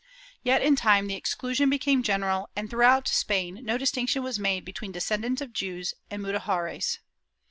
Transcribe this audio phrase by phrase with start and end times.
[0.01, 0.03] ^
[0.41, 4.91] Yet in time the exclusion became general, and throughout Spain no distinction was made between
[4.91, 6.97] descendants of Jews and Mudejares.